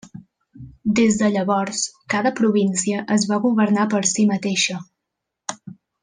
[0.99, 1.83] Des de llavors,
[2.15, 4.79] cada província es va governar per si mateixa.